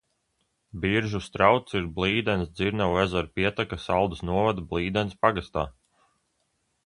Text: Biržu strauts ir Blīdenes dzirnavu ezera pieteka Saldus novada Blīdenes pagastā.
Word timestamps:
Biržu 0.83 1.19
strauts 1.25 1.75
ir 1.79 1.83
Blīdenes 1.97 2.49
dzirnavu 2.61 2.97
ezera 3.03 3.31
pieteka 3.39 3.79
Saldus 3.85 4.23
novada 4.31 4.67
Blīdenes 4.71 5.19
pagastā. 5.27 5.67